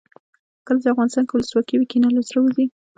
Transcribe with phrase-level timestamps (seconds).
[0.65, 2.65] کله چې افغانستان کې ولسواکي وي کینه له زړه وځي.